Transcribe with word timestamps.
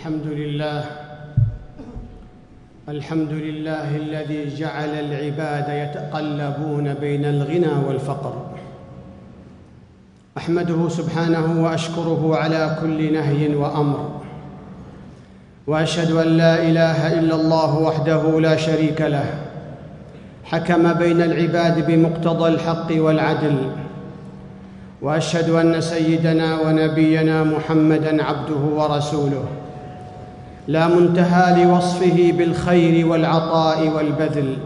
الحمد 0.00 0.26
لله 0.26 0.84
الحمد 2.88 3.32
لله 3.32 3.96
الذي 3.96 4.56
جعل 4.56 4.88
العباد 4.88 5.68
يتقلبون 5.68 6.94
بين 6.94 7.24
الغنى 7.24 7.86
والفقر. 7.86 8.34
أحمده 10.38 10.88
سبحانه 10.88 11.64
وأشكره 11.64 12.36
على 12.36 12.76
كل 12.80 13.12
نهي 13.12 13.54
وأمر. 13.54 14.20
وأشهد 15.66 16.10
أن 16.10 16.26
لا 16.26 16.62
إله 16.62 17.18
إلا 17.20 17.34
الله 17.34 17.78
وحده 17.78 18.40
لا 18.40 18.56
شريك 18.56 19.00
له. 19.00 19.28
حكم 20.44 20.92
بين 20.92 21.22
العباد 21.22 21.86
بمقتضى 21.86 22.48
الحق 22.48 22.88
والعدل. 22.92 23.58
وأشهد 25.02 25.50
أن 25.50 25.80
سيدنا 25.80 26.60
ونبينا 26.60 27.44
محمدا 27.44 28.24
عبده 28.24 28.62
ورسوله. 28.80 29.44
لا 30.70 30.86
منتهى 30.86 31.64
لوصفه 31.64 32.32
بالخير 32.38 33.06
والعطاء 33.06 33.88
والبذل. 33.88 34.56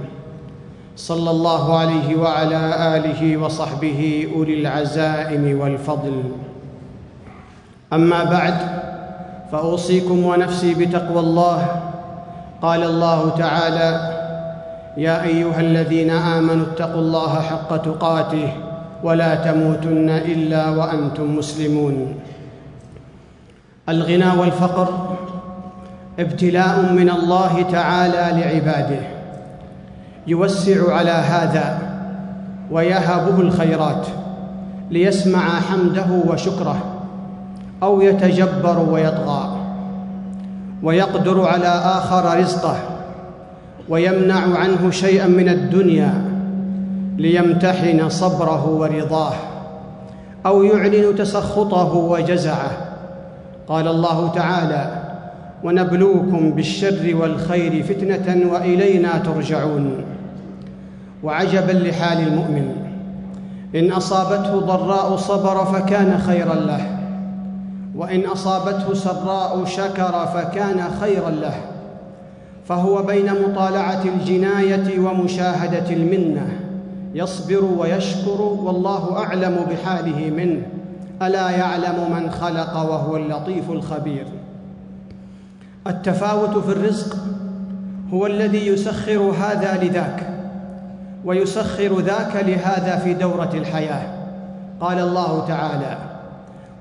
صلى 0.96 1.30
الله 1.30 1.78
عليه 1.78 2.16
وعلى 2.16 2.60
آله 2.96 3.36
وصحبه 3.36 4.28
أولي 4.36 4.60
العزائم 4.60 5.60
والفضل. 5.60 6.22
أما 7.92 8.24
بعد 8.24 8.54
فأوصيكم 9.52 10.24
ونفسي 10.24 10.74
بتقوى 10.74 11.20
الله. 11.20 11.60
قال 12.62 12.82
الله 12.82 13.20
تعالى 13.38 13.90
يا 14.96 15.24
أيها 15.24 15.60
الذين 15.60 16.10
آمنوا 16.10 16.66
اتقوا 16.66 17.00
الله 17.00 17.32
حق 17.40 17.76
تقاته 17.76 18.48
ولا 19.02 19.34
تموتن 19.34 20.08
إلا 20.10 20.68
وأنتم 20.70 21.36
مسلمون. 21.36 22.14
الغنى 23.88 24.30
والفقر 24.40 24.88
ابتلاء 26.18 26.92
من 26.92 27.10
الله 27.10 27.62
تعالى 27.62 28.40
لعباده. 28.40 29.00
يوسع 30.26 30.94
على 30.94 31.10
هذا 31.10 31.78
ويهبه 32.70 33.40
الخيرات 33.40 34.06
ليسمع 34.90 35.40
حمده 35.40 36.06
وشكره 36.26 36.76
أو 37.82 38.00
يتجبر 38.00 38.78
ويطغى. 38.90 39.56
ويقدر 40.82 41.46
على 41.48 41.68
آخر 41.68 42.40
رزقه 42.40 42.76
ويمنع 43.88 44.58
عنه 44.58 44.90
شيئا 44.90 45.26
من 45.26 45.48
الدنيا 45.48 46.24
ليمتحن 47.16 48.08
صبره 48.08 48.68
ورضاه 48.68 49.34
أو 50.46 50.62
يعلن 50.62 51.16
تسخطه 51.16 51.94
وجزعه. 51.94 52.70
قال 53.68 53.88
الله 53.88 54.30
تعالى 54.34 55.03
ونبلوكم 55.64 56.50
بالشر 56.50 57.16
والخير 57.16 57.82
فتنة 57.82 58.52
وإلينا 58.52 59.18
ترجعون. 59.18 60.04
وعجبا 61.22 61.72
لحال 61.72 62.18
المؤمن 62.28 62.76
إن 63.74 63.92
أصابته 63.92 64.60
ضراء 64.60 65.16
صبر 65.16 65.64
فكان 65.64 66.18
خيرا 66.18 66.54
له 66.54 66.98
وإن 67.96 68.26
أصابته 68.26 68.94
سراء 68.94 69.64
شكر 69.64 70.26
فكان 70.26 70.80
خيرا 71.00 71.30
له. 71.30 71.54
فهو 72.68 73.02
بين 73.02 73.30
مطالعة 73.48 74.02
الجناية 74.04 74.98
ومشاهدة 74.98 75.90
المنة 75.90 76.48
يصبر 77.14 77.64
ويشكر 77.78 78.40
والله 78.40 79.16
أعلم 79.18 79.56
بحاله 79.70 80.30
منه. 80.30 80.62
ألا 81.22 81.50
يعلم 81.50 82.12
من 82.16 82.30
خلق 82.30 82.76
وهو 82.76 83.16
اللطيف 83.16 83.70
الخبير. 83.70 84.24
التفاوت 85.86 86.58
في 86.58 86.72
الرزق 86.72 87.16
هو 88.12 88.26
الذي 88.26 88.66
يسخر 88.66 89.18
هذا 89.18 89.84
لذاك 89.84 90.26
ويسخر 91.24 92.00
ذاك 92.00 92.44
لهذا 92.46 92.96
في 92.96 93.14
دورة 93.14 93.50
الحياة. 93.54 94.06
قال 94.80 94.98
الله 94.98 95.46
تعالى 95.48 95.98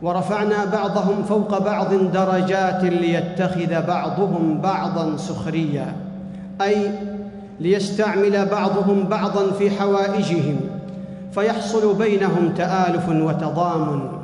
ورفعنا 0.02 0.66
بعضهم 0.66 1.24
فوق 1.24 1.58
بعض 1.58 1.94
درجات 1.94 2.84
ليتخذ 2.84 3.88
بعضهم 3.88 4.62
بعضا 4.62 5.18
سخريا 5.18 5.96
أي 6.62 6.92
ليستعمل 7.60 8.46
بعضهم 8.46 9.04
بعضا 9.04 9.52
في 9.52 9.72
حوائجهم 9.72 10.60
فيحصل 11.32 11.96
بينهم 11.96 12.54
تآلف 12.58 13.10
وتضامن. 13.10 14.23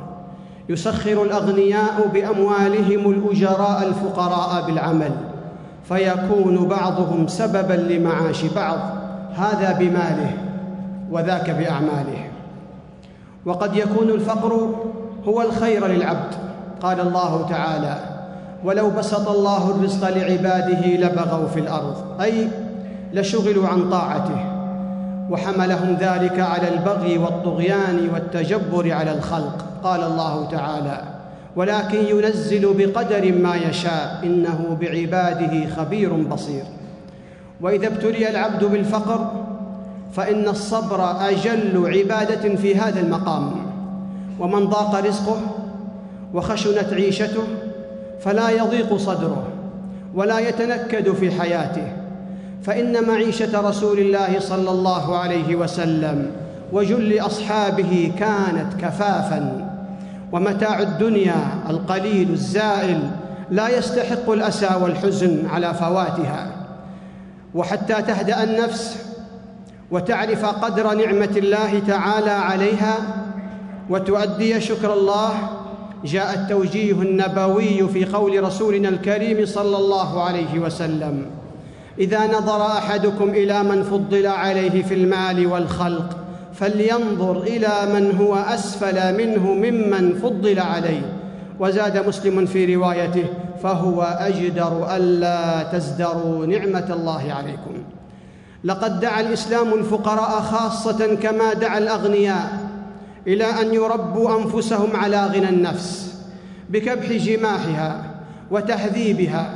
يسخر 0.70 1.22
الأغنياء 1.22 2.10
بأموالهم 2.12 3.10
الأجراء 3.10 3.86
الفقراء 3.86 4.66
بالعمل 4.66 5.10
فيكون 5.88 6.68
بعضهم 6.68 7.26
سببا 7.26 7.72
لمعاش 7.72 8.44
بعض 8.44 8.78
هذا 9.34 9.72
بماله 9.78 10.32
وذاك 11.10 11.50
بأعماله. 11.50 12.30
وقد 13.46 13.76
يكون 13.76 14.10
الفقر 14.10 14.74
هو 15.28 15.42
الخير 15.42 15.86
للعبد 15.86 16.34
قال 16.82 17.00
الله 17.00 17.46
تعالى 17.48 17.98
ولو 18.64 18.90
بسط 18.90 19.28
الله 19.28 19.70
الرزق 19.70 20.08
لعباده 20.08 20.86
لبغوا 20.86 21.48
في 21.48 21.60
الأرض 21.60 22.20
أي 22.20 22.48
لشغلوا 23.12 23.68
عن 23.68 23.90
طاعته. 23.90 24.59
وحملهم 25.30 25.96
ذلك 26.00 26.40
على 26.40 26.68
البغي 26.74 27.18
والطغيان 27.18 28.08
والتجبر 28.12 28.92
على 28.92 29.12
الخلق. 29.12 29.64
قال 29.84 30.02
الله 30.02 30.48
تعالى 30.50 31.02
ولكن 31.56 31.98
ينزل 31.98 32.74
بقدر 32.74 33.32
ما 33.32 33.56
يشاء 33.56 34.20
إنه 34.24 34.76
بعباده 34.80 35.66
خبير 35.76 36.12
بصير. 36.12 36.64
وإذا 37.60 37.86
ابتلي 37.86 38.30
العبد 38.30 38.64
بالفقر 38.64 39.30
فإن 40.12 40.48
الصبر 40.48 41.28
أجل 41.28 41.98
عبادة 41.98 42.56
في 42.56 42.76
هذا 42.76 43.00
المقام. 43.00 43.52
ومن 44.40 44.66
ضاق 44.68 45.06
رزقه 45.06 45.40
وخشنت 46.34 46.92
عيشته 46.92 47.42
فلا 48.20 48.50
يضيق 48.50 48.96
صدره 48.96 49.44
ولا 50.14 50.38
يتنكد 50.38 51.12
في 51.12 51.40
حياته. 51.40 51.99
فإن 52.62 53.08
معيشة 53.08 53.68
رسول 53.68 53.98
الله 53.98 54.40
صلى 54.40 54.70
الله 54.70 55.16
عليه 55.18 55.56
وسلم 55.56 56.30
وجل 56.72 57.20
أصحابه 57.20 58.12
كانت 58.18 58.74
كفافا. 58.80 59.70
ومتاع 60.32 60.80
الدنيا 60.80 61.36
القليل 61.70 62.30
الزائل 62.30 63.10
لا 63.50 63.78
يستحق 63.78 64.30
الأسى 64.30 64.68
والحزن 64.82 65.46
على 65.46 65.74
فواتها. 65.74 66.52
وحتى 67.54 68.02
تهدأ 68.02 68.44
النفس 68.44 68.96
وتعرف 69.90 70.44
قدر 70.44 70.94
نعمة 70.94 71.34
الله 71.36 71.78
تعالى 71.86 72.30
عليها 72.30 72.96
وتؤدي 73.90 74.60
شكر 74.60 74.92
الله 74.92 75.30
جاء 76.04 76.34
التوجيه 76.34 76.92
النبوي 76.92 77.88
في 77.88 78.04
قول 78.04 78.44
رسولنا 78.44 78.88
الكريم 78.88 79.46
صلى 79.46 79.76
الله 79.76 80.22
عليه 80.22 80.58
وسلم. 80.58 81.26
إذا 81.98 82.26
نظر 82.26 82.66
أحدكم 82.66 83.30
إلى 83.30 83.62
من 83.62 83.82
فضل 83.82 84.26
عليه 84.26 84.82
في 84.82 84.94
المال 84.94 85.46
والخلق 85.46 86.16
فلينظر 86.54 87.42
إلى 87.42 87.70
من 87.94 88.16
هو 88.20 88.34
أسفل 88.34 89.16
منه 89.16 89.54
ممن 89.54 90.14
فضل 90.14 90.58
عليه. 90.58 91.16
وزاد 91.60 92.06
مسلم 92.08 92.46
في 92.46 92.74
روايته 92.74 93.24
فهو 93.62 94.02
أجدر 94.02 94.96
ألا 94.96 95.62
تزدروا 95.62 96.46
نعمة 96.46 96.86
الله 96.90 97.32
عليكم. 97.32 97.74
لقد 98.64 99.00
دعا 99.00 99.20
الإسلام 99.20 99.74
الفقراء 99.74 100.40
خاصة 100.40 101.14
كما 101.14 101.52
دعا 101.52 101.78
الأغنياء 101.78 102.70
إلى 103.26 103.44
أن 103.44 103.74
يربوا 103.74 104.42
أنفسهم 104.42 104.96
على 104.96 105.26
غنى 105.26 105.48
النفس 105.48 106.14
بكبح 106.70 107.12
جماحها 107.12 108.04
وتهذيبها 108.50 109.50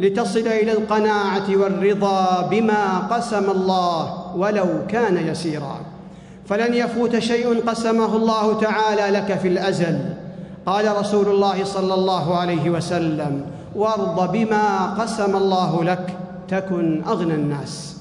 لتصل 0.00 0.46
إلى 0.46 0.72
القناعة 0.72 1.48
والرضا 1.48 2.48
بما 2.50 2.98
قسم 2.98 3.50
الله 3.50 4.32
ولو 4.36 4.66
كان 4.88 5.16
يسيرا. 5.28 5.80
فلن 6.48 6.74
يفوت 6.74 7.18
شيء 7.18 7.60
قسمه 7.66 8.16
الله 8.16 8.60
تعالى 8.60 9.18
لك 9.18 9.38
في 9.38 9.48
الأزل. 9.48 9.98
قال 10.66 10.98
رسول 10.98 11.28
الله 11.28 11.64
صلى 11.64 11.94
الله 11.94 12.36
عليه 12.36 12.70
وسلم 12.70 13.46
وارض 13.76 14.32
بما 14.32 14.86
قسم 14.86 15.36
الله 15.36 15.84
لك 15.84 16.16
تكن 16.48 17.02
أغنى 17.08 17.34
الناس. 17.34 17.96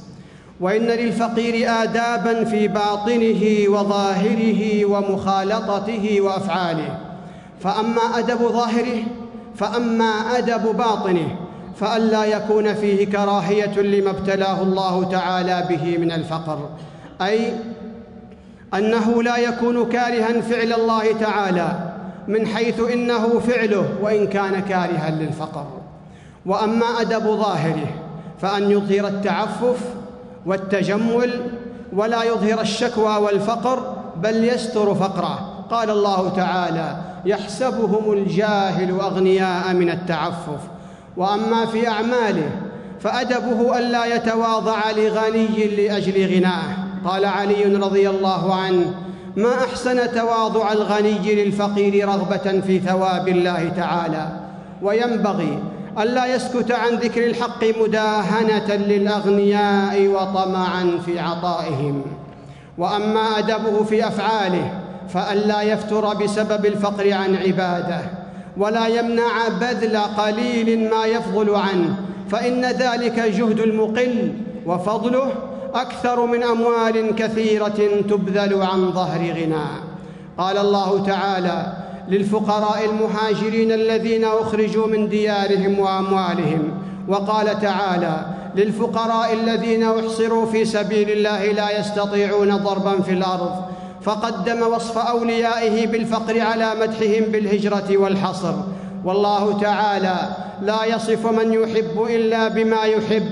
وإن 0.59 0.81
للفقير 0.81 1.69
آدابا 1.83 2.44
في 2.44 2.68
باطنه 2.68 3.69
وظاهره 3.69 4.86
ومخالطته 4.86 6.21
وأفعاله. 6.21 6.98
فأما 7.59 8.01
أدب 8.15 8.38
ظاهره 8.38 9.03
فأما 9.56 10.38
أدب 10.38 10.77
باطنه 10.77 11.44
فألا 11.75 12.25
يكون 12.25 12.74
فيه 12.74 13.06
كراهية 13.06 13.81
لما 13.81 14.10
ابتلاه 14.10 14.62
الله 14.62 15.04
تعالى 15.04 15.66
به 15.69 15.98
من 15.98 16.12
الفقر 16.12 16.69
أي 17.22 17.54
أنه 18.74 19.24
لا 19.24 19.38
يكون 19.38 19.89
كارها 19.89 20.42
فعل 20.42 20.74
الله 20.74 21.12
تعالى 21.19 21.95
من 22.27 22.48
حيث 22.48 22.80
إنه 22.94 23.39
فعله 23.39 23.86
وإن 24.01 24.27
كان 24.27 24.60
كارها 24.60 25.10
للفقر. 25.10 25.68
وأما 26.45 26.86
أدب 26.86 27.24
ظاهره 27.24 27.88
فأن 28.42 28.72
يظهر 28.72 29.07
التعفف 29.07 29.80
والتجمل 30.45 31.42
ولا 31.94 32.24
يظهر 32.24 32.62
الشكوى 32.62 33.18
والفقر 33.18 33.95
بل 34.16 34.45
يستر 34.45 34.95
فقره. 34.95 35.66
قال 35.72 35.89
الله 35.89 36.30
تعالى 36.30 36.98
يحسبهم 37.25 38.13
الجاهل 38.13 39.00
أغنياء 39.00 39.74
من 39.74 39.89
التعفف. 39.89 40.60
وأما 41.17 41.65
في 41.65 41.88
أعماله 41.88 42.50
فأدبه 43.00 43.77
الا 43.77 44.15
يتواضع 44.15 44.91
لغني 44.91 45.65
لأجل 45.77 46.35
غناه. 46.35 46.85
قال 47.06 47.25
علي 47.25 47.63
رضي 47.63 48.09
الله 48.09 48.56
عنه 48.56 48.94
ما 49.35 49.53
أحسن 49.53 50.12
تواضع 50.12 50.71
الغني 50.71 51.35
للفقير 51.35 52.07
رغبة 52.07 52.62
في 52.62 52.79
ثواب 52.79 53.27
الله 53.27 53.69
تعالى؟ 53.69 54.27
وينبغي 54.81 55.59
الا 56.00 56.25
يسكت 56.25 56.71
عن 56.71 56.94
ذكر 56.95 57.25
الحق 57.25 57.63
مداهنة 57.81 58.75
للأغنياء 58.75 60.07
وطمعا 60.07 61.00
في 61.06 61.19
عطائهم. 61.19 62.01
وأما 62.77 63.39
أدبه 63.39 63.83
في 63.83 64.07
أفعاله 64.07 64.71
فالا 65.09 65.62
يفتر 65.62 66.13
بسبب 66.13 66.65
الفقر 66.65 67.13
عن 67.13 67.35
عباده. 67.35 68.25
ولا 68.57 68.87
يمنع 68.87 69.47
بذل 69.47 69.97
قليل 69.97 70.89
ما 70.89 71.05
يفضل 71.05 71.55
عنه 71.55 71.95
فإن 72.29 72.65
ذلك 72.65 73.19
جهد 73.19 73.59
المقل 73.59 74.33
وفضله 74.65 75.31
أكثر 75.73 76.25
من 76.25 76.43
أموال 76.43 77.15
كثيرة 77.15 78.03
تبذل 78.09 78.61
عن 78.61 78.91
ظهر 78.91 79.19
غنى. 79.19 79.65
قال 80.37 80.57
الله 80.57 81.05
تعالى 81.05 81.73
للفقراء 82.09 82.85
المهاجرين 82.85 83.71
الذين 83.71 84.23
أخرجوا 84.23 84.87
من 84.87 85.09
ديارهم 85.09 85.79
وأموالهم. 85.79 86.71
وقال 87.07 87.59
تعالى 87.59 88.25
للفقراء 88.55 89.33
الذين 89.33 89.83
أحصروا 89.83 90.45
في 90.45 90.65
سبيل 90.65 91.09
الله 91.09 91.45
لا 91.45 91.79
يستطيعون 91.79 92.55
ضربا 92.55 93.01
في 93.01 93.11
الأرض 93.11 93.75
فقدم 94.05 94.61
وصف 94.61 94.97
أوليائه 94.97 95.87
بالفقر 95.87 96.41
على 96.41 96.75
مدحهم 96.81 97.23
بالهجرة 97.31 97.97
والحصر. 97.97 98.53
والله 99.05 99.59
تعالى 99.59 100.15
لا 100.61 100.85
يصف 100.85 101.25
من 101.25 101.53
يحب 101.53 102.05
إلا 102.09 102.47
بما 102.47 102.83
يحب 102.83 103.23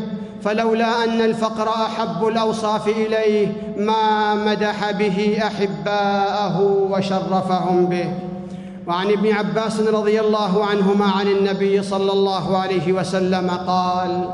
فلولا 0.44 1.04
أن 1.04 1.22
الفقر 1.22 1.70
أحب 1.70 2.28
الأوصاف 2.28 2.88
إليه 2.88 3.48
ما 3.78 4.36
مدح 4.36 4.92
به 4.92 5.38
أحباءه 5.44 6.62
وشرفهم 6.92 7.86
به. 7.86 8.14
وعن 8.88 9.12
ابن 9.12 9.32
عباس 9.32 9.80
رضي 9.80 10.20
الله 10.20 10.66
عنهما 10.66 11.06
عن 11.06 11.28
النبي 11.28 11.84
صلى 11.84 12.12
الله 12.12 12.58
عليه 12.58 12.94
وسلم 12.94 13.50
قال 13.68 14.30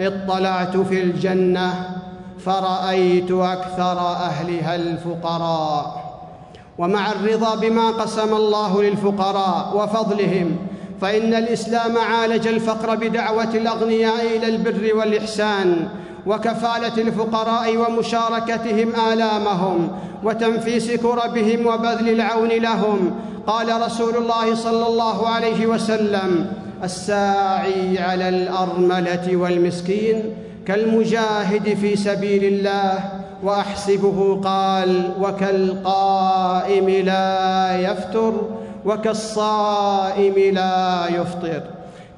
اطلعت 0.00 0.76
في 0.76 1.02
الجنة 1.02 1.99
فرأيت 2.44 3.30
أكثر 3.30 3.98
أهلها 3.98 4.76
الفقراء 4.76 6.10
ومع 6.78 7.12
الرضا 7.12 7.54
بما 7.54 7.90
قسم 7.90 8.34
الله 8.34 8.82
للفقراء 8.82 9.76
وفضلهم 9.76 10.56
فإن 11.00 11.34
الإسلام 11.34 11.98
عالج 11.98 12.46
الفقر 12.46 12.96
بدعوة 12.96 13.54
الأغنياء 13.54 14.36
إلى 14.36 14.46
البر 14.46 14.96
والإحسان 14.96 15.88
وكفالة 16.26 17.02
الفقراء 17.02 17.76
ومشاركتهم 17.76 18.92
آلامهم 19.12 19.88
وتنفيس 20.24 20.90
كربهم 20.90 21.66
وبذل 21.66 22.08
العون 22.08 22.48
لهم. 22.48 23.14
قال 23.46 23.82
رسول 23.82 24.16
الله 24.16 24.54
صلى 24.54 24.86
الله 24.86 25.28
عليه 25.28 25.66
وسلم 25.66 26.52
الساعي 26.84 27.98
على 27.98 28.28
الأرملة 28.28 29.36
والمسكين 29.36 30.22
كالمجاهد 30.70 31.74
في 31.74 31.96
سبيل 31.96 32.44
الله 32.44 33.00
وأحسبه 33.42 34.40
قال 34.44 35.10
وكالقائم 35.20 36.88
لا 36.88 37.76
يفتر 37.80 38.32
وكالصائم 38.84 40.54
لا 40.54 41.06
يفطر. 41.08 41.62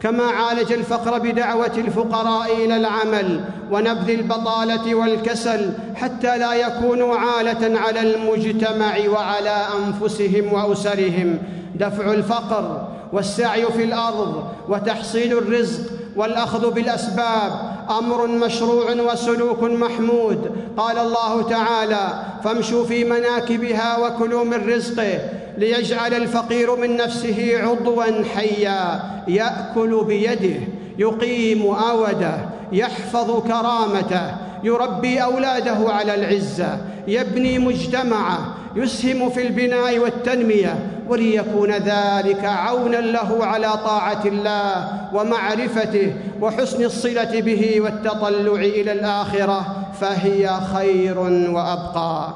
كما 0.01 0.25
عالج 0.25 0.73
الفقر 0.73 1.19
بدعوة 1.19 1.73
الفقراء 1.77 2.65
إلى 2.65 2.77
العمل 2.77 3.41
ونبذ 3.71 4.11
البطالة 4.11 4.95
والكسل 4.95 5.73
حتى 5.95 6.39
لا 6.39 6.55
يكونوا 6.55 7.17
عالة 7.17 7.81
على 7.81 8.01
المجتمع 8.01 8.95
وعلى 9.09 9.67
أنفسهم 9.87 10.53
وأسرهم. 10.53 11.39
دفع 11.75 12.13
الفقر 12.13 12.89
والسعي 13.13 13.67
في 13.67 13.85
الأرض 13.85 14.45
وتحصيل 14.69 15.39
الرزق 15.39 15.92
والأخذ 16.17 16.71
بالأسباب 16.71 17.53
أمر 17.99 18.27
مشروع 18.27 18.93
وسلوك 18.93 19.63
محمود. 19.63 20.51
قال 20.77 20.99
الله 20.99 21.43
تعالى 21.43 22.23
فامشوا 22.45 22.85
في 22.85 23.05
مناكبها 23.05 23.99
وكلوا 23.99 24.45
من 24.45 24.69
رزقه 24.69 25.19
ليجعل 25.59 26.15
الفقير 26.15 26.77
من 26.77 26.97
نفسه 26.97 27.53
عضوا 27.63 28.25
حيا 28.35 29.01
يأكل 29.29 30.05
بيده 30.07 30.61
يقيم 30.99 31.67
أوده 31.67 32.35
يحفظ 32.73 33.43
كرامته 33.47 34.35
يربي 34.65 35.23
أولاده 35.23 35.93
على 35.93 36.15
العزة 36.15 36.79
يبني 37.09 37.59
مجتمعه 37.59 38.55
يسهم 38.77 39.31
في 39.31 39.47
البناء 39.47 39.99
والتنمية 39.99 40.79
وليكون 41.09 41.71
ذلك 41.71 42.45
عونا 42.45 42.97
له 42.97 43.45
على 43.45 43.73
طاعة 43.85 44.23
الله 44.25 44.89
ومعرفته 45.15 46.15
وحسن 46.41 46.85
الصلة 46.85 47.41
به 47.41 47.81
والتطلع 47.81 48.55
إلى 48.55 48.93
الآخرة 48.93 49.77
فهي 50.01 50.51
خير 50.75 51.19
وأبقى. 51.51 52.35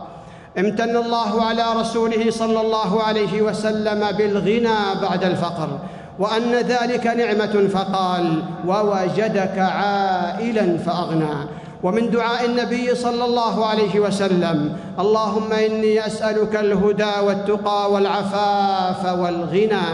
امتن 0.59 0.97
الله 0.97 1.45
على 1.45 1.65
رسوله 1.81 2.31
صلى 2.31 2.61
الله 2.61 3.03
عليه 3.03 3.43
وسلم 3.43 4.07
بالغنى 4.19 5.01
بعد 5.03 5.25
الفقر 5.25 5.79
وأن 6.19 6.53
ذلك 6.53 7.07
نعمة 7.07 7.69
فقال 7.69 8.43
ووجدك 8.67 9.59
عائلا 9.59 10.79
فأغنى 10.79 11.35
ومن 11.83 12.11
دعاء 12.11 12.45
النبي 12.45 12.95
صلى 12.95 13.25
الله 13.25 13.67
عليه 13.67 14.01
وسلم 14.01 14.77
اللهم 14.99 15.53
إني 15.53 16.07
أسألك 16.07 16.57
الهدى 16.57 17.13
والتقى 17.27 17.93
والعفاف 17.93 19.19
والغنى. 19.19 19.89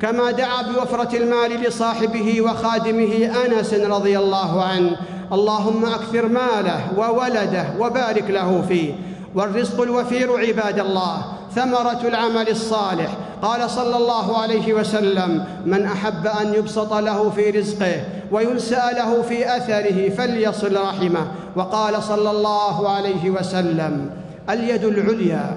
كما 0.00 0.30
دعا 0.30 0.62
بوفرة 0.62 1.16
المال 1.16 1.62
لصاحبه 1.62 2.40
وخادمه 2.40 3.30
أنس 3.46 3.74
رضي 3.74 4.18
الله 4.18 4.62
عنه 4.64 4.96
اللهم 5.32 5.84
أكثر 5.84 6.28
ماله 6.28 6.80
وولده 6.98 7.64
وبارك 7.80 8.30
له 8.30 8.64
فيه. 8.68 8.94
والرزق 9.34 9.82
الوفير 9.82 10.38
عباد 10.38 10.78
الله 10.78 11.22
ثمرة 11.54 12.00
العمل 12.04 12.48
الصالح 12.48 13.16
قال 13.42 13.70
صلى 13.70 13.96
الله 13.96 14.38
عليه 14.38 14.74
وسلم 14.74 15.44
من 15.66 15.84
أحب 15.84 16.26
أن 16.26 16.54
يبسط 16.54 16.94
له 16.94 17.30
في 17.30 17.50
رزقه 17.50 18.04
وينسأ 18.32 18.90
له 18.92 19.22
في 19.22 19.56
أثره 19.56 20.08
فليصل 20.08 20.76
رحمه. 20.76 21.26
وقال 21.56 22.02
صلى 22.02 22.30
الله 22.30 22.88
عليه 22.88 23.30
وسلم 23.30 24.10
اليد 24.50 24.84
العليا 24.84 25.56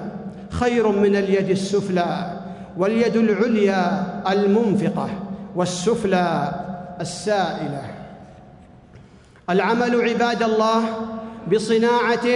خير 0.50 0.88
من 0.88 1.16
اليد 1.16 1.50
السفلى 1.50 2.40
واليد 2.78 3.16
العليا 3.16 4.06
المنفقة 4.32 5.08
والسفلى 5.56 6.52
السائلة. 7.00 7.82
العمل 9.50 10.08
عباد 10.08 10.42
الله 10.42 10.82
بصناعة 11.52 12.26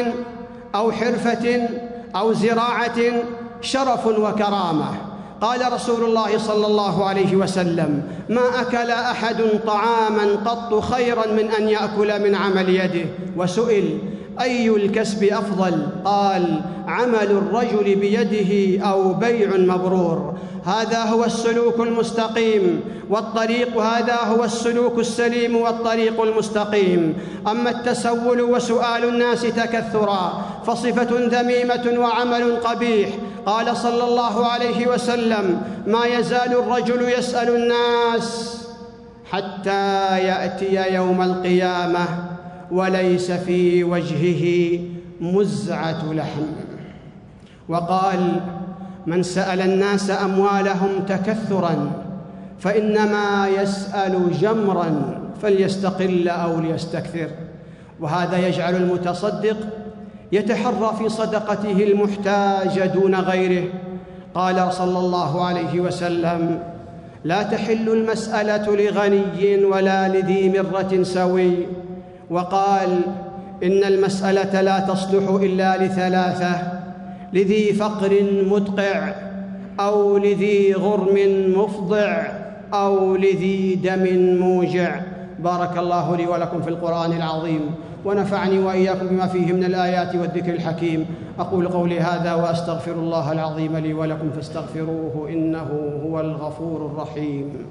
أو 0.75 0.92
حرفة 0.92 1.69
أو 2.16 2.33
زراعة 2.33 3.00
شرف 3.61 4.07
وكرامة. 4.07 5.10
قال 5.40 5.73
رسول 5.73 6.04
الله 6.04 6.38
صلى 6.38 6.66
الله 6.66 7.04
عليه 7.04 7.37
وسلم 7.37 8.02
ما 8.28 8.61
أكل 8.61 8.90
أحد 8.90 9.37
طعاما 9.66 10.37
قط 10.44 10.80
خيرا 10.80 11.26
من 11.26 11.50
أن 11.50 11.68
يأكل 11.68 12.23
من 12.23 12.35
عمل 12.35 12.68
يده؟ 12.68 13.06
وسئل 13.37 13.99
أي 14.40 14.68
الكسب 14.68 15.25
أفضل؟ 15.25 15.87
قال 16.04 16.61
عمل 16.87 17.30
الرجل 17.30 17.94
بيده 17.94 18.85
أو 18.85 19.14
بيع 19.14 19.56
مبرور. 19.56 20.35
هذا 20.64 21.04
هو 21.04 21.25
السلوك 21.25 21.80
المستقيم 21.80 22.80
والطريق 23.11 23.80
هذا 23.80 24.16
هو 24.25 24.44
السلوك 24.44 24.99
السليم 24.99 25.56
والطريق 25.56 26.23
المستقيم. 26.23 27.14
أما 27.49 27.70
التسول 27.70 28.40
وسؤال 28.40 29.04
الناس 29.04 29.42
تكثرا 29.42 30.42
فصفة 30.64 31.09
ذميمة 31.12 31.99
وعمل 31.99 32.57
قبيح. 32.57 33.09
قال 33.47 33.76
صلى 33.76 34.05
الله 34.05 34.47
عليه 34.47 34.87
وسلم 34.87 35.62
ما 35.87 36.05
يزال 36.05 36.52
الرجل 36.52 37.02
يسأل 37.19 37.57
الناس 37.57 38.57
حتى 39.31 40.19
يأتي 40.19 40.95
يوم 40.95 41.23
القيامة 41.23 42.05
وليس 42.71 43.31
في 43.31 43.85
وجهه 43.85 44.79
مزعة 45.21 46.12
لحم. 46.12 46.47
وقال 47.69 48.40
من 49.07 49.23
سأل 49.23 49.61
الناس 49.61 50.11
أموالهم 50.11 50.90
تكثرا 51.09 51.93
فإنما 52.59 53.49
يسأل 53.49 54.33
جمرا 54.40 55.21
فليستقل 55.43 56.29
أو 56.29 56.61
ليستكثر. 56.61 57.29
وهذا 58.00 58.49
يجعل 58.49 58.76
المتصدق 58.76 59.57
يتحرى 60.32 60.94
في 60.99 61.08
صدقته 61.08 61.82
المحتاج 61.82 62.80
دون 62.94 63.14
غيره. 63.14 63.64
قال 64.34 64.72
صلى 64.72 64.99
الله 64.99 65.44
عليه 65.44 65.80
وسلم 65.80 66.62
لا 67.25 67.42
تحل 67.42 67.88
المسألة 67.88 68.76
لغني 68.76 69.64
ولا 69.64 70.08
لذي 70.08 70.49
مرة 70.49 71.02
سوي. 71.02 71.52
وقال 72.30 73.00
إن 73.62 73.84
المسألة 73.84 74.60
لا 74.60 74.80
تصلح 74.80 75.28
إلا 75.42 75.84
لثلاثة 75.84 76.80
لذي 77.32 77.72
فقر 77.72 78.22
مدقع 78.50 79.14
أو 79.80 80.18
لذي 80.18 80.75
غرم 80.75 81.16
مفضع 81.56 82.22
أو 82.75 83.16
لذي 83.16 83.75
دم 83.75 84.04
موجع. 84.40 85.00
بارك 85.38 85.78
الله 85.78 86.16
لي 86.16 86.26
ولكم 86.26 86.62
في 86.62 86.68
القرآن 86.68 87.12
العظيم. 87.12 87.70
ونفعني 88.04 88.59
وإياكم 88.59 89.07
بما 89.07 89.26
فيه 89.26 89.52
من 89.52 89.64
الآيات 89.64 90.14
والذكر 90.14 90.54
الحكيم. 90.54 91.07
أقول 91.38 91.69
قولي 91.69 92.00
هذا 92.00 92.35
وأستغفر 92.35 92.92
الله 92.92 93.33
العظيم 93.33 93.76
لي 93.76 93.95
ولكم 93.95 94.30
فاستغفروه 94.30 95.28
إنه 95.28 96.00
هو 96.04 96.21
الغفور 96.21 96.87
الرحيم. 96.87 97.66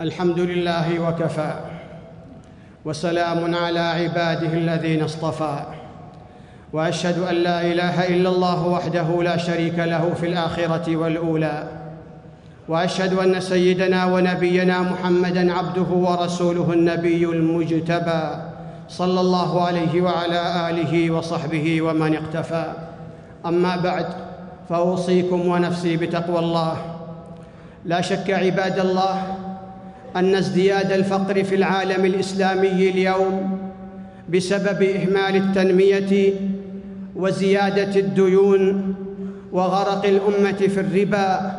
الحمد 0.00 0.38
لله 0.38 1.08
وكفى. 1.08 1.69
وسلام 2.84 3.54
على 3.54 3.80
عباده 3.80 4.52
الذين 4.52 5.02
اصطفى. 5.02 5.58
وأشهد 6.72 7.18
أن 7.18 7.34
لا 7.34 7.60
إله 7.60 8.08
إلا 8.08 8.28
الله 8.28 8.66
وحده 8.66 9.22
لا 9.22 9.36
شريك 9.36 9.78
له 9.78 10.14
في 10.20 10.26
الآخرة 10.26 10.96
والأولى. 10.96 11.68
وأشهد 12.68 13.12
أن 13.12 13.40
سيدنا 13.40 14.06
ونبينا 14.06 14.80
محمدا 14.80 15.52
عبده 15.52 15.90
ورسوله 15.92 16.72
النبي 16.72 17.24
المجتبى 17.24 18.22
صلى 18.88 19.20
الله 19.20 19.62
عليه 19.64 20.02
وعلى 20.02 20.70
آله 20.70 21.10
وصحبه 21.10 21.82
ومن 21.82 22.16
اقتفى. 22.16 22.72
أما 23.46 23.76
بعد 23.76 24.06
فأوصيكم 24.68 25.48
ونفسي 25.48 25.96
بتقوى 25.96 26.38
الله. 26.38 26.76
لا 27.84 28.00
شك 28.00 28.30
عباد 28.30 28.78
الله 28.78 29.22
أن 30.16 30.34
ازدياد 30.34 30.92
الفقر 30.92 31.44
في 31.44 31.54
العالم 31.54 32.04
الإسلامي 32.04 32.90
اليوم 32.90 33.58
بسبب 34.28 34.82
إهمال 34.82 35.36
التنمية 35.36 36.34
وزيادة 37.16 38.00
الديون 38.00 38.94
وغرق 39.52 40.06
الأمة 40.06 40.52
في 40.52 40.80
الربا 40.80 41.52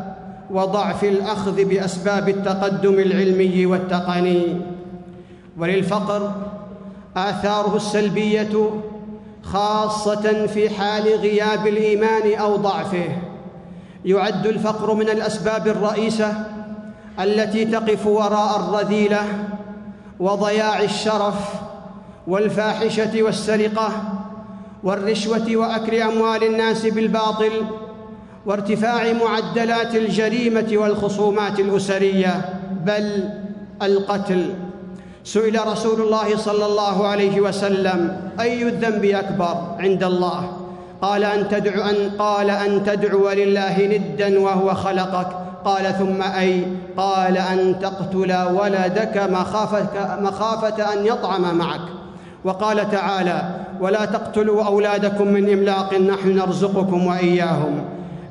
وضعف 0.51 1.03
الأخذ 1.03 1.65
بأسباب 1.65 2.29
التقدم 2.29 2.93
العلمي 2.93 3.65
والتقني. 3.65 4.43
وللفقر 5.57 6.31
آثاره 7.17 7.75
السلبية 7.75 8.69
خاصة 9.43 10.45
في 10.45 10.69
حال 10.69 11.03
غياب 11.03 11.67
الإيمان 11.67 12.39
أو 12.39 12.55
ضعفه. 12.55 13.07
يعد 14.05 14.47
الفقر 14.47 14.93
من 14.93 15.09
الأسباب 15.09 15.67
الرئيسة 15.67 16.33
التي 17.19 17.65
تقف 17.65 18.07
وراء 18.07 18.59
الرذيلة 18.59 19.21
وضياع 20.19 20.81
الشرف 20.83 21.35
والفاحشة 22.27 23.23
والسرقة 23.23 23.89
والرشوة 24.83 25.55
وأكل 25.55 25.95
أموال 25.95 26.43
الناس 26.43 26.85
بالباطل 26.85 27.51
وارتفاع 28.45 29.13
معدلات 29.13 29.95
الجريمة 29.95 30.67
والخصومات 30.73 31.59
الأسرية 31.59 32.59
بل 32.85 33.29
القتل. 33.81 34.53
سئل 35.23 35.67
رسول 35.67 36.01
الله 36.01 36.37
صلى 36.37 36.65
الله 36.65 37.07
عليه 37.07 37.41
وسلم 37.41 38.31
أي 38.39 38.63
الذنب 38.63 39.05
أكبر 39.05 39.55
عند 39.79 40.03
الله؟ 40.03 40.51
قال 41.01 41.23
أن 41.23 41.49
تدعو 41.49 41.81
أن 41.81 42.09
قال 42.19 42.49
أن 42.49 42.83
تدعو 42.83 43.29
لله 43.29 43.77
ندا 43.85 44.39
وهو 44.39 44.73
خلقك. 44.73 45.27
قال 45.65 45.95
ثم 45.99 46.21
أي 46.21 46.65
قال 46.97 47.37
أن 47.37 47.79
تقتل 47.81 48.33
ولدك 48.33 49.27
مخافه, 49.31 50.21
مخافة 50.21 50.93
أن 50.93 51.05
يطعم 51.05 51.57
معك. 51.57 51.81
وقال 52.43 52.91
تعالى 52.91 53.43
ولا 53.79 54.05
تقتلوا 54.05 54.63
أولادكم 54.63 55.27
من 55.27 55.53
إملاق 55.53 55.93
نحن 55.93 56.35
نرزقكم 56.35 57.07
وإياهم. 57.07 57.83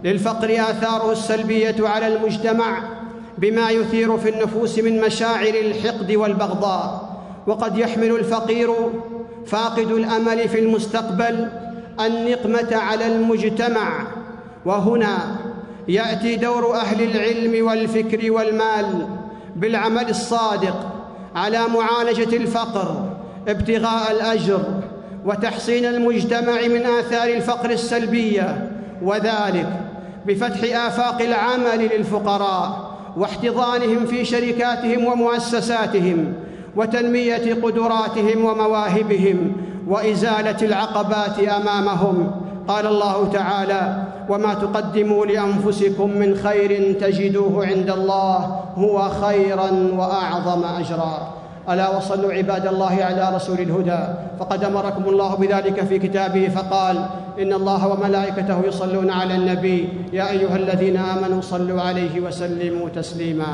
للفقر 0.04 0.54
آثاره 0.54 1.12
السلبية 1.12 1.88
على 1.88 2.06
المجتمع 2.06 2.82
بما 3.38 3.70
يثير 3.70 4.18
في 4.18 4.28
النفوس 4.28 4.78
من 4.78 5.00
مشاعر 5.00 5.54
الحقد 5.54 6.12
والبغضاء. 6.12 7.10
وقد 7.46 7.78
يحمل 7.78 8.10
الفقير 8.10 8.70
فاقد 9.46 9.90
الأمل 9.90 10.48
في 10.48 10.58
المستقبل 10.58 11.48
النقمة 12.00 12.76
على 12.76 13.06
المجتمع. 13.06 14.06
وهنا 14.66 15.18
يأتي 15.90 16.36
دور 16.36 16.74
أهل 16.74 17.02
العلم 17.02 17.66
والفكر 17.66 18.32
والمال 18.32 19.06
بالعمل 19.56 20.08
الصادق 20.08 20.92
على 21.34 21.60
معالجة 21.74 22.36
الفقر 22.36 23.10
ابتغاء 23.48 24.12
الأجر 24.12 24.62
وتحصين 25.26 25.84
المجتمع 25.84 26.60
من 26.66 26.86
آثار 26.86 27.28
الفقر 27.28 27.70
السلبية 27.70 28.70
وذلك 29.02 29.68
بفتح 30.26 30.86
آفاق 30.86 31.22
العمل 31.22 31.88
للفقراء 31.96 32.90
واحتضانهم 33.16 34.06
في 34.06 34.24
شركاتهم 34.24 35.04
ومؤسساتهم 35.04 36.32
وتنمية 36.76 37.54
قدراتهم 37.62 38.44
ومواهبهم 38.44 39.52
وإزالة 39.86 40.56
العقبات 40.62 41.38
أمامهم. 41.38 42.30
قال 42.68 42.86
الله 42.86 43.30
تعالى 43.32 44.09
وما 44.28 44.54
تقدموا 44.54 45.26
لأنفسكم 45.26 46.10
من 46.10 46.34
خير 46.34 47.00
تجدوه 47.00 47.66
عند 47.66 47.90
الله 47.90 48.36
هو 48.76 49.08
خيرا 49.08 49.70
وأعظم 49.96 50.64
أجرا. 50.64 51.16
ألا 51.70 51.96
وصلوا 51.96 52.32
عباد 52.32 52.66
الله 52.66 52.94
على 53.04 53.36
رسول 53.36 53.58
الهدى. 53.58 54.02
فقد 54.38 54.64
أمركم 54.64 55.04
الله 55.08 55.34
بذلك 55.34 55.84
في 55.84 55.98
كتابه 55.98 56.48
فقال 56.48 56.96
إن 57.38 57.52
الله 57.52 57.88
وملائكته 57.88 58.58
يصلون 58.66 59.10
على 59.10 59.34
النبي. 59.34 59.88
يا 60.12 60.30
أيها 60.30 60.56
الذين 60.56 60.96
آمنوا 60.96 61.40
صلوا 61.40 61.80
عليه 61.80 62.20
وسلموا 62.20 62.88
تسليما. 62.88 63.52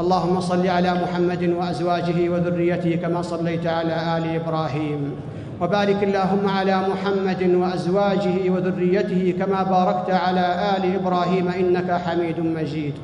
اللهم 0.00 0.40
صل 0.40 0.66
على 0.66 0.94
محمد 0.94 1.42
وأزواجه 1.58 2.28
وذريته 2.28 2.96
كما 3.02 3.22
صليت 3.22 3.66
على 3.66 3.94
آل 4.16 4.24
إبراهيم. 4.42 5.12
وبارك 5.60 6.02
اللهم 6.02 6.48
على 6.48 6.76
محمد 6.90 7.42
وأزواجه 7.54 8.50
وذريته 8.50 9.34
كما 9.38 9.62
باركت 9.62 10.10
على 10.10 10.76
آل 10.76 10.94
إبراهيم 10.94 11.48
إنك 11.48 11.90
حميد 12.06 12.40
مجيد. 12.40 12.94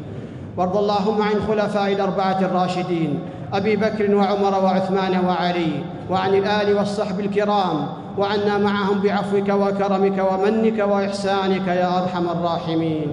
وارض 0.56 0.76
اللهم 0.76 1.22
عن 1.22 1.34
خلفاء 1.48 1.92
الأربعة 1.92 2.40
الراشدين 2.40 3.18
أبي 3.52 3.76
بكر 3.76 4.14
وعمر 4.14 4.64
وعثمان 4.64 5.24
وعلي 5.24 5.72
وعن 6.10 6.34
الآل 6.34 6.76
والصحب 6.76 7.20
الكرام 7.20 7.86
وعنا 8.18 8.58
معهم 8.58 9.00
بعفوك 9.00 9.48
وكرمك 9.48 10.18
ومنك 10.32 10.78
وإحسانك 10.78 11.66
يا 11.66 12.02
أرحم 12.02 12.24
الراحمين. 12.28 13.06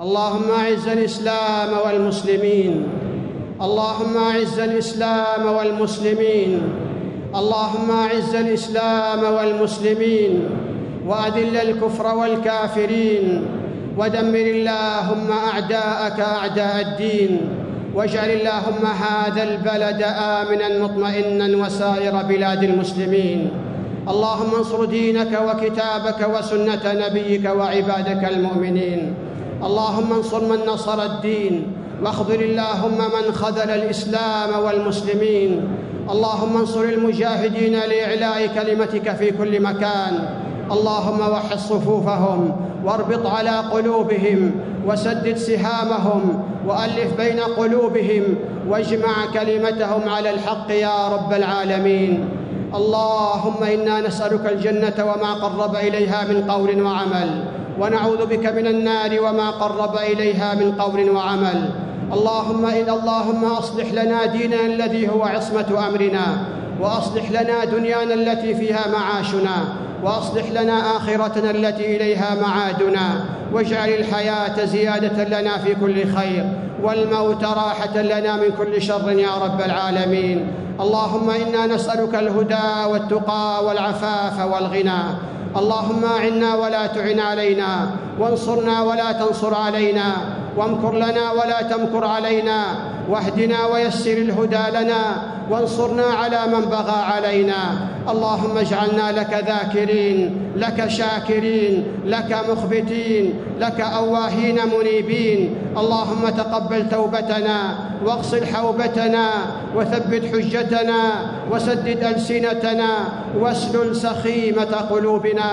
اللهم 0.00 0.50
أعز 0.58 0.88
الإسلام 0.88 1.70
والمسلمين. 1.86 2.88
اللهم 3.62 4.16
أعز 4.16 4.58
الإسلام 4.58 5.46
والمسلمين. 5.56 6.60
اللهم 7.34 7.90
اعز 7.90 8.34
الإسلام 8.34 9.34
والمسلمين 9.34 10.44
وأذل 11.06 11.56
الكفر 11.56 12.14
والكافرين 12.16 13.46
ودمر 13.98 14.46
اللهم 14.56 15.30
أعداءك 15.32 16.20
أعداء 16.20 16.80
الدين 16.80 17.40
واجعل 17.94 18.30
اللهم 18.30 18.86
هذا 18.86 19.42
البلد 19.42 20.02
آمنا 20.18 20.78
مطمئنا 20.84 21.66
وسائر 21.66 22.22
بلاد 22.22 22.62
المسلمين 22.62 23.50
اللهم 24.08 24.54
انصر 24.54 24.84
دينك 24.84 25.40
وكتابك 25.48 26.28
وسنة 26.38 26.84
نبيك 26.84 27.44
وعبادك 27.44 28.24
المؤمنين 28.30 29.14
اللهم 29.64 30.12
انصر 30.12 30.44
من 30.44 30.58
نصر 30.66 31.02
الدين 31.04 31.66
واخذل 32.04 32.42
اللهم 32.42 32.98
من 32.98 33.32
خذل 33.32 33.70
الإسلام 33.70 34.64
والمسلمين 34.64 35.60
اللهم 36.10 36.56
انصر 36.56 36.82
المجاهدين 36.82 37.72
لإعلاء 37.72 38.46
كلمتك 38.46 39.14
في 39.16 39.30
كل 39.30 39.62
مكان. 39.62 40.14
اللهم 40.72 41.20
وحد 41.20 41.58
صفوفهم 41.58 42.56
واربط 42.84 43.26
على 43.26 43.50
قلوبهم 43.50 44.50
وسدد 44.86 45.36
سهامهم 45.36 46.42
وألف 46.66 47.16
بين 47.16 47.40
قلوبهم 47.40 48.22
واجمع 48.68 49.14
كلمتهم 49.34 50.08
على 50.08 50.30
الحق 50.30 50.70
يا 50.70 51.08
رب 51.08 51.32
العالمين. 51.32 52.28
اللهم 52.74 53.62
إنا 53.62 54.00
نسألك 54.00 54.52
الجنة 54.52 54.98
وما 54.98 55.34
قرب 55.34 55.76
إليها 55.76 56.24
من 56.30 56.50
قول 56.50 56.82
وعمل 56.82 57.44
ونعوذ 57.80 58.26
بك 58.26 58.46
من 58.46 58.66
النار 58.66 59.20
وما 59.20 59.50
قرب 59.50 59.96
إليها 59.96 60.54
من 60.54 60.72
قول 60.72 61.10
وعمل. 61.10 61.70
اللهم 62.12 62.66
إن 62.66 62.90
اللهم 62.90 63.44
أصلح 63.44 63.92
لنا 63.92 64.26
ديننا 64.26 64.60
الذي 64.60 65.08
هو 65.08 65.22
عصمة 65.22 65.88
أمرنا 65.88 66.44
وأصلح 66.80 67.30
لنا 67.30 67.64
دنيانا 67.64 68.14
التي 68.14 68.54
فيها 68.54 68.84
معاشنا 68.92 69.56
وأصلح 70.04 70.50
لنا 70.50 70.96
آخرتنا 70.96 71.50
التي 71.50 71.96
إليها 71.96 72.36
معادنا 72.42 73.24
واجعل 73.52 73.88
الحياة 73.88 74.64
زيادة 74.64 75.40
لنا 75.40 75.58
في 75.58 75.74
كل 75.74 76.14
خير 76.14 76.44
والموت 76.82 77.44
راحة 77.44 77.96
لنا 78.02 78.36
من 78.36 78.50
كل 78.58 78.82
شر 78.82 79.10
يا 79.10 79.34
رب 79.44 79.60
العالمين. 79.60 80.52
اللهم 80.80 81.30
إنا 81.30 81.66
نسألك 81.66 82.14
الهدى 82.14 82.92
والتقى 82.92 83.64
والعفاف 83.64 84.52
والغنى. 84.52 85.02
اللهم 85.56 86.04
أعنا 86.04 86.54
ولا 86.54 86.86
تعن 86.86 87.20
علينا 87.20 87.90
وانصرنا 88.18 88.82
ولا 88.82 89.12
تنصر 89.12 89.54
علينا. 89.54 90.41
وامكر 90.56 90.92
لنا 90.94 91.32
ولا 91.32 91.62
تمكر 91.62 92.04
علينا. 92.04 92.58
واهدنا 93.08 93.66
ويسر 93.66 94.12
الهدى 94.12 94.78
لنا 94.78 95.22
وانصرنا 95.50 96.04
على 96.04 96.46
من 96.46 96.60
بغى 96.60 97.00
علينا. 97.12 97.88
اللهم 98.08 98.58
اجعلنا 98.58 99.12
لك 99.12 99.44
ذاكرين 99.46 100.52
لك 100.56 100.88
شاكرين 100.88 101.86
لك 102.04 102.36
مخبتين 102.50 103.34
لك 103.60 103.80
أواهين 103.80 104.58
منيبين. 104.78 105.54
اللهم 105.76 106.28
تقبل 106.28 106.88
توبتنا 106.88 107.58
واغسل 108.04 108.46
حوبتنا 108.46 109.28
وثبت 109.76 110.22
حجتنا 110.32 111.00
وسدد 111.50 112.04
ألسنتنا 112.04 112.88
واسلل 113.40 113.96
سخيمة 113.96 114.72
قلوبنا. 114.90 115.50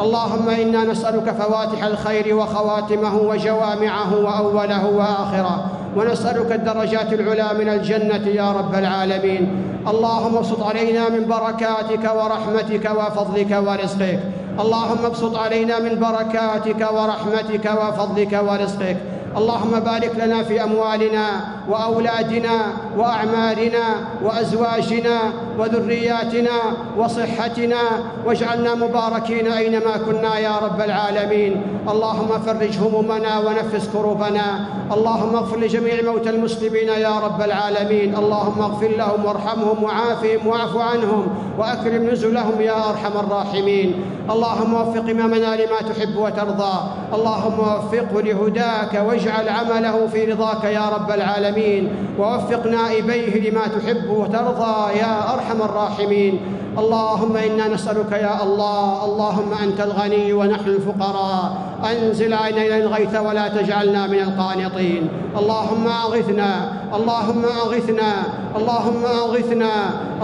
اللهم 0.00 0.48
إنا 0.48 0.84
نسألك 0.84 1.30
فواتح 1.30 1.84
الخير 1.84 2.36
وخواتمه 2.36 3.16
وجوامعه 3.16 4.14
وأوله 4.14 4.86
وآخره. 4.86 5.77
ونسألك 5.96 6.52
الدرجات 6.52 7.12
العلى 7.12 7.48
من 7.58 7.68
الجنة 7.68 8.26
يا 8.28 8.52
رب 8.52 8.74
العالمين. 8.74 9.44
اللهم 9.88 10.36
ابسط 10.36 10.62
علينا 10.62 11.08
من 11.08 11.26
بركاتك 11.26 12.04
ورحمتك 12.16 12.90
وفضلك 12.98 13.52
ورزقك. 13.66 14.20
اللهم 14.60 15.04
ابسط 15.04 15.36
علينا 15.36 15.78
من 15.78 15.94
بركاتك 16.00 16.80
ورحمتك 16.92 17.66
وفضلك 17.80 18.32
ورزقك. 18.48 18.96
اللهم 19.36 19.80
بارك 19.80 20.12
لنا 20.18 20.42
في 20.42 20.64
أموالنا 20.64 21.26
وأولادنا 21.68 22.56
وأعمارنا 22.96 23.84
وأزواجنا 24.24 25.18
وذرياتنا 25.58 26.58
وصحتنا 26.98 27.82
واجعلنا 28.26 28.74
مباركين 28.74 29.52
أينما 29.52 29.96
كنا 30.06 30.38
يا 30.38 30.58
رب 30.58 30.80
العالمين. 30.80 31.62
اللهم 31.88 32.28
فرج 32.46 32.78
همومنا 32.78 33.38
ونفس 33.38 33.88
كروبنا. 33.92 34.46
اللهم 34.92 35.36
اغفر 35.36 35.58
لجميع 35.58 36.02
موتى 36.02 36.30
المسلمين 36.30 36.88
يا 36.88 37.18
رب 37.18 37.42
العالمين. 37.42 38.16
اللهم 38.16 38.60
اغفر 38.62 38.88
لهم 38.88 39.24
وارحمهم 39.24 39.82
وعافهم 39.82 40.46
واعف 40.46 40.76
عنهم 40.76 41.28
وأكرم 41.58 42.10
نزلهم 42.10 42.60
يا 42.60 42.90
أرحم 42.90 43.14
الراحمين. 43.24 44.04
اللهم 44.30 44.74
وفق 44.74 45.10
إمامنا 45.10 45.56
لما 45.56 45.80
تحب 45.88 46.16
وترضى. 46.16 46.76
اللهم 47.14 47.58
وفقه 47.58 48.20
لهداك 48.22 48.92
واجعل 49.06 49.48
عمله 49.48 50.06
في 50.12 50.24
رضاك 50.32 50.64
يا 50.64 50.88
رب 50.88 51.10
العالمين. 51.10 51.57
ووفق 52.18 52.66
نائبيه 52.66 53.50
لما 53.50 53.66
تحب 53.66 54.10
وترضى 54.10 54.98
يا 54.98 55.34
أرحم 55.34 55.62
الراحمين. 55.62 56.40
اللهم 56.78 57.36
إنا 57.36 57.68
نسألك 57.68 58.12
يا 58.12 58.42
الله 58.42 59.04
اللهم 59.04 59.52
أنت 59.62 59.80
الغني 59.80 60.32
ونحن 60.32 60.68
الفقراء. 60.68 61.56
أنزل 61.90 62.34
علينا 62.34 62.76
الغيث 62.76 63.16
ولا 63.16 63.48
تجعلنا 63.48 64.06
من 64.06 64.18
القانطين. 64.18 65.08
اللهم 65.38 65.86
أغثنا 65.86 66.72
اللهم 66.94 67.44
أغثنا 67.44 68.12
اللهم 68.56 69.04
أغثنا 69.04 69.72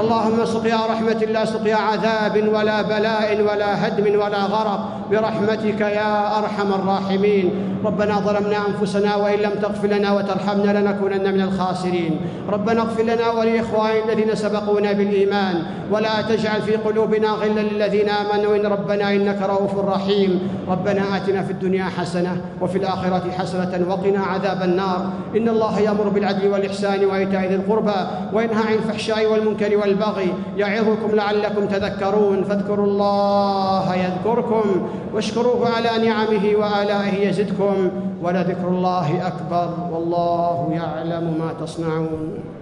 اللهم 0.01 0.45
سقيا 0.45 0.81
رحمة 0.91 1.21
لا 1.33 1.45
سقيا 1.45 1.77
عذاب 1.77 2.49
ولا 2.55 2.83
بلاء 2.83 3.41
ولا 3.41 3.71
هدم 3.87 4.07
ولا 4.21 4.43
غرق 4.45 4.81
برحمتك 5.11 5.81
يا 5.81 6.39
أرحم 6.39 6.69
الراحمين. 6.73 7.47
ربنا 7.85 8.15
ظلمنا 8.21 8.59
أنفسنا 8.69 9.17
وإن 9.17 9.39
لم 9.39 9.55
تغفر 9.63 9.89
لنا 9.89 10.13
وترحمنا 10.13 10.81
لنكونن 10.81 11.35
من 11.35 11.41
الخاسرين. 11.41 12.21
ربنا 12.49 12.81
اغفر 12.83 13.03
لنا 13.03 13.31
ولإخواننا 13.31 14.13
الذين 14.13 14.35
سبقونا 14.35 14.93
بالإيمان. 14.93 15.63
ولا 15.93 16.23
تجعل 16.29 16.63
في 16.63 16.77
قلوبنا 16.77 17.29
غلا 17.29 17.61
للذين 17.61 18.09
آمنوا 18.09 18.57
إن 18.57 18.67
ربنا 18.67 19.13
إنك 19.13 19.43
رؤوف 19.43 19.79
رحيم. 19.79 20.41
ربنا 20.69 21.17
آتنا 21.17 21.43
في 21.43 21.53
الدنيا 21.53 21.85
حسنة 21.85 22.41
وفي 22.61 22.79
الآخرة 22.79 23.25
حسنة 23.39 23.73
وقنا 23.89 24.21
عذاب 24.25 24.63
النار. 24.63 25.01
إن 25.37 25.49
الله 25.49 25.81
يأمر 25.81 26.09
بالعدل 26.09 26.49
والإحسان 26.55 27.05
وإيتاء 27.05 27.49
ذي 27.49 27.55
القربى 27.55 28.07
وينهى 28.33 28.63
عن 28.67 28.75
الفحشاء 28.75 29.33
والمنكر 29.33 29.77
والبغي 29.77 30.35
يعظكم 30.57 31.17
لعلكم 31.17 31.67
تذكرون 31.67 32.45
فاذكروا 32.45 32.87
الله 32.87 33.95
يذكركم 33.95 34.89
واشكروه 35.15 35.69
على 35.69 36.07
نعمه 36.09 36.55
وآلائه 36.57 37.29
يزدكم 37.29 37.91
ولذكر 38.23 38.69
الله 38.69 39.27
أكبر 39.27 39.75
والله 39.93 40.69
يعلم 40.73 41.25
ما 41.39 41.67
تصنعون 41.67 42.54